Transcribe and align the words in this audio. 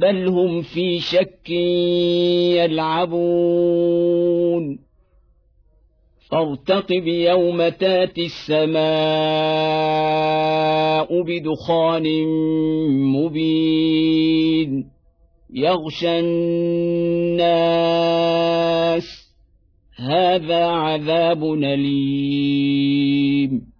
بل 0.00 0.28
هم 0.28 0.62
في 0.62 1.00
شك 1.00 1.50
يلعبون. 2.60 4.78
فارتقب 6.30 7.06
يوم 7.06 7.68
تأتي 7.68 8.24
السماء 8.24 8.74
بدخان 11.22 12.26
مبين. 13.12 14.90
يغشى 15.54 16.20
الناس. 16.20 17.44
هذا 19.96 20.66
عذاب 20.66 21.44
أليم. 21.44 23.73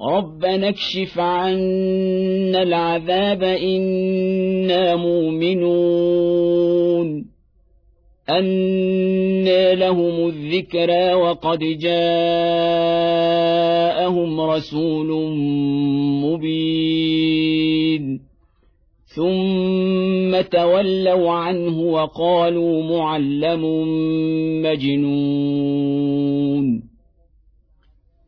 ربنا 0.00 0.68
اكشف 0.68 1.18
عنا 1.18 2.62
العذاب 2.62 3.42
أنا 3.42 4.96
مؤمنون 4.96 6.40
أنى 8.30 9.74
لهم 9.74 10.28
الذكرى 10.28 11.14
وقد 11.14 11.58
جاءهم 11.58 12.00
رسول 14.40 15.32
مبين 16.24 17.70
ثم 19.04 20.40
تولوا 20.40 21.30
عنه 21.30 21.80
وقالوا 21.80 22.82
معلم 22.82 23.62
مجنون 24.62 26.10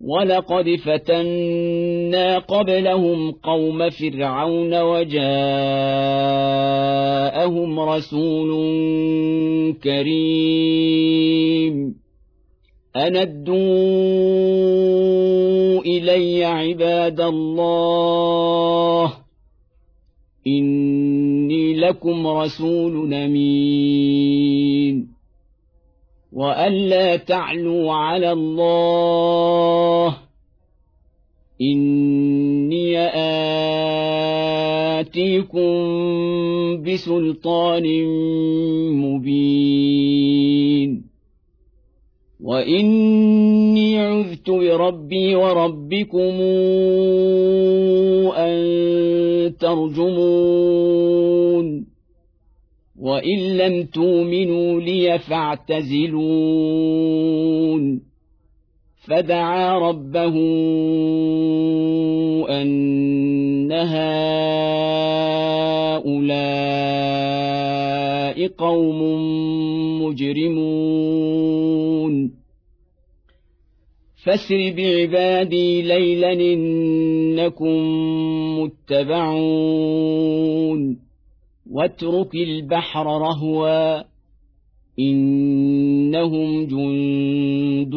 ولقد 0.00 0.76
فتنا 0.84 2.38
قبلهم 2.38 3.30
قوم 3.30 3.90
فرعون 3.90 4.80
وجاءهم 4.80 5.30
رسول 7.80 8.50
كريم. 9.84 11.94
أندوا 12.96 13.58
إلي 15.80 16.44
عباد 16.44 17.20
الله. 17.20 19.12
إني 20.46 21.74
لكم 21.74 22.26
رسول 22.26 23.14
أمين. 23.14 25.17
والا 26.32 27.16
تعلوا 27.16 27.92
على 27.92 28.32
الله 28.32 30.16
اني 31.60 32.98
اتيكم 35.00 35.72
بسلطان 36.82 37.84
مبين 38.92 40.28
واني 42.40 43.98
عذت 43.98 44.50
بربي 44.50 45.34
وربكم 45.34 46.40
ان 48.36 48.58
ترجمون 49.60 51.47
وان 53.00 53.56
لم 53.56 53.82
تؤمنوا 53.82 54.80
لي 54.80 55.18
فاعتزلون 55.18 56.18
فدعا 59.08 59.78
ربه 59.78 60.34
ان 62.62 63.72
هؤلاء 63.72 64.08
قوم 68.48 69.02
مجرمون 70.02 71.28
فاسر 74.24 74.72
بعبادي 74.76 75.82
ليلا 75.82 76.32
انكم 76.32 77.78
متبعون 78.60 79.88
واترك 81.72 82.34
البحر 82.34 83.06
رهوا 83.06 84.02
إنهم 84.98 86.66
جند 86.66 87.94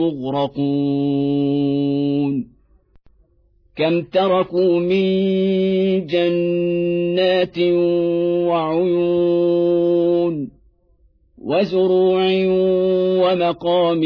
مغرقون. 0.00 1.74
كم 3.76 4.02
تركوا 4.02 4.80
من 4.80 5.04
جنات 6.06 7.58
وعيون 8.48 9.54
وزروع 11.38 12.26
ومقام 13.22 14.02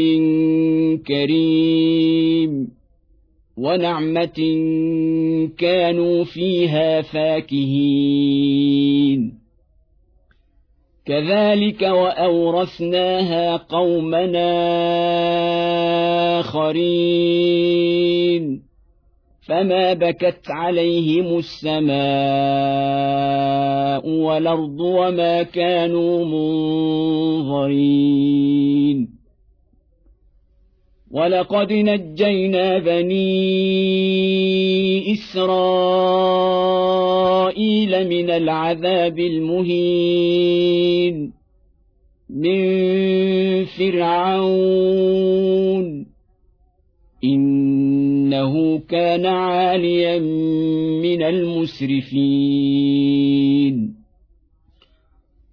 كريم. 1.07 2.78
ونعمة 3.59 4.57
كانوا 5.57 6.23
فيها 6.23 7.01
فاكهين. 7.01 7.79
كذلك 11.05 11.81
وأورثناها 11.81 13.57
قومنا 13.57 14.49
آخرين. 16.39 17.79
فما 19.47 19.93
بكت 19.93 20.49
عليهم 20.49 21.37
السماء 21.37 21.89
والأرض 24.09 24.79
وما 24.79 25.43
كانوا 25.43 26.25
منظرين. 27.45 29.18
ولقد 31.11 31.73
نجينا 31.73 32.79
بني 32.79 33.29
اسرائيل 35.13 36.09
من 38.09 38.29
العذاب 38.29 39.19
المهين 39.19 40.59
من 42.29 42.59
فرعون 43.65 44.99
انه 47.23 48.79
كان 48.79 49.25
عاليا 49.25 50.19
من 51.01 51.23
المسرفين 51.23 52.69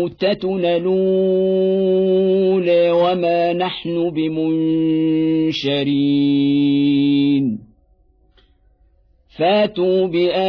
موتتنا 0.00 0.76
الاولى 0.76 2.90
وما 2.90 3.52
نحن 3.52 4.10
بمنشرين. 4.10 5.70
فاتوا 9.38 10.06
بآبائنا 10.06 10.40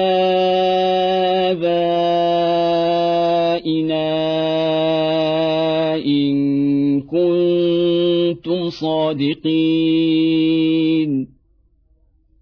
إن 6.06 7.01
كنتم 7.01 8.69
صادقين. 8.69 10.31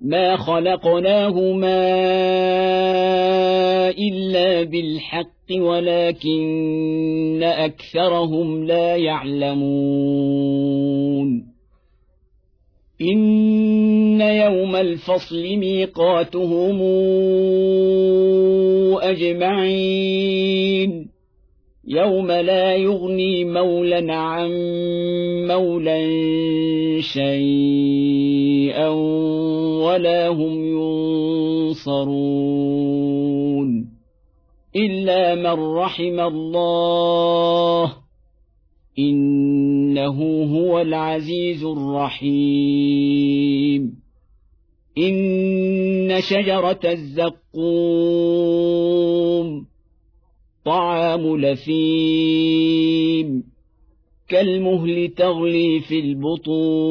ما 0.00 0.36
خلقناهما 0.36 1.90
الا 3.90 4.62
بالحق 4.62 5.52
ولكن 5.52 7.42
اكثرهم 7.42 8.64
لا 8.64 8.96
يعلمون 8.96 10.50
ان 13.00 14.20
يوم 14.20 14.76
الفصل 14.76 15.56
ميقاتهم 15.56 16.82
اجمعين 19.02 21.10
يوم 21.88 22.32
لا 22.32 22.76
يغني 22.76 23.44
مولى 23.44 24.12
عن 24.12 24.50
مولى 25.48 27.02
شيئا 27.02 28.88
ولا 29.90 30.28
هم 30.28 30.64
ينصرون 31.70 32.20
إلا 34.76 35.34
من 35.34 35.74
رحم 35.74 36.20
الله 36.20 37.96
إنه 38.98 40.44
هو 40.56 40.80
العزيز 40.80 41.64
الرحيم. 41.64 43.00
إن 44.98 46.20
شجرة 46.20 46.80
الزقوم 46.84 47.60
طعام 50.64 51.36
لثيم 51.36 52.70
كالمهل 54.28 55.08
تغلي 55.16 55.80
في 55.80 56.00
البطون. 56.00 56.90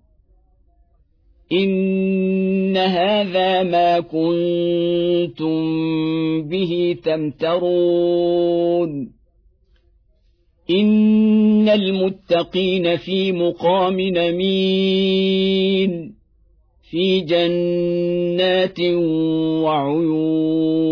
ان 1.51 2.77
هذا 2.77 3.63
ما 3.63 3.99
كنتم 3.99 5.61
به 6.41 6.97
تمترون 7.03 8.41
ان 10.69 11.69
المتقين 11.69 12.97
في 12.97 13.31
مقام 13.31 13.99
نمين 13.99 15.41
في 16.89 17.19
جنات 17.19 18.79
وعيون 19.63 20.91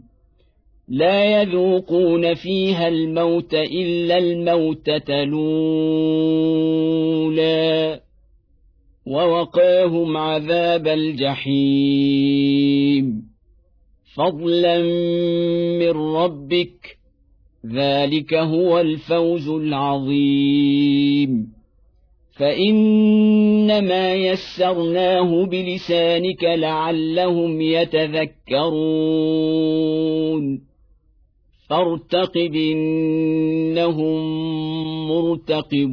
لا 0.91 1.41
يذوقون 1.41 2.33
فيها 2.33 2.87
الموت 2.87 3.53
إلا 3.53 4.17
الموتة 4.17 5.23
الأولى 5.23 5.51
ووقاهم 9.05 10.17
عذاب 10.17 10.87
الجحيم. 10.87 11.61
فضلا 14.15 14.81
من 15.79 15.91
ربك 16.15 16.97
ذلك 17.73 18.33
هو 18.33 18.79
الفوز 18.79 19.49
العظيم. 19.49 20.81
فإنما 22.31 24.13
يسرناه 24.13 25.45
بلسانك 25.45 26.43
لعلهم 26.43 27.61
يتذكرون. 27.61 28.71
فارتقب 31.71 32.55
إنهم 32.55 34.19
مرتقبون. 35.07 35.91